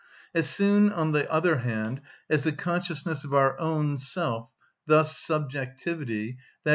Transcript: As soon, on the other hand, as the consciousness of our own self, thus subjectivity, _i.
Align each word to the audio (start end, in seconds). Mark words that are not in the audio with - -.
As 0.33 0.49
soon, 0.49 0.91
on 0.91 1.11
the 1.11 1.31
other 1.31 1.57
hand, 1.57 2.01
as 2.27 2.43
the 2.43 2.51
consciousness 2.51 3.23
of 3.23 3.35
our 3.35 3.55
own 3.59 3.99
self, 3.99 4.49
thus 4.87 5.15
subjectivity, 5.15 6.39
_i. 6.65 6.69